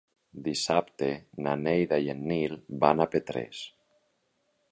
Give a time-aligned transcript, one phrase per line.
[0.45, 1.09] Dissabte
[1.47, 3.61] na Neida i en Nil van a Petrés.